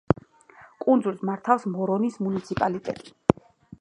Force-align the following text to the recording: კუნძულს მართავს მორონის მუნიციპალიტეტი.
კუნძულს 0.85 1.21
მართავს 1.31 1.67
მორონის 1.75 2.17
მუნიციპალიტეტი. 2.29 3.15